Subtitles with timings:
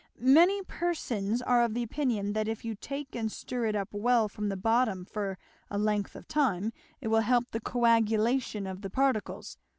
[0.17, 4.27] "Many persons are of the opinion that if you take and stir it up well
[4.27, 5.37] from the bottom for
[5.69, 9.59] a length of time it will help the coagulation of the particles.